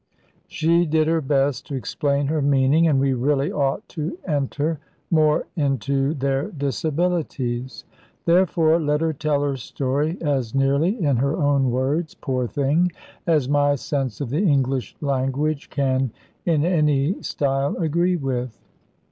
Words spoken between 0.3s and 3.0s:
She did her best to explain her meaning; and